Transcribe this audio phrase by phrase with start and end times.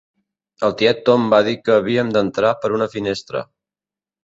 [0.67, 3.47] El tiet Tom va dir que havíem d"entrar per una finestra.